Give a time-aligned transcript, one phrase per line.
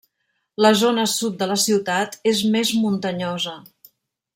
[0.65, 3.59] La zona sud de la ciutat és més muntanyosa.